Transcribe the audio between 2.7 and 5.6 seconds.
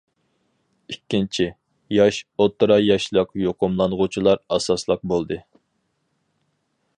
ياشلىق يۇقۇملانغۇچىلار ئاساسلىق بولدى.